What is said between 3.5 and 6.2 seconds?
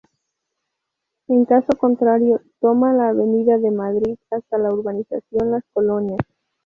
de Madrid hasta la Urbanización Las Colinas.